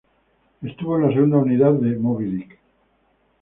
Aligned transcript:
Estuvo 0.63 0.97
en 0.97 1.07
la 1.07 1.13
segunda 1.13 1.37
unidad 1.37 1.73
de 1.73 1.95
"Moby 1.95 2.25
Dick". 2.31 2.59